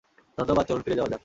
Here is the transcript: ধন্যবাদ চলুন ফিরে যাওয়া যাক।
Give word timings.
ধন্যবাদ 0.37 0.65
চলুন 0.67 0.81
ফিরে 0.81 0.95
যাওয়া 0.95 1.09
যাক। 1.09 1.19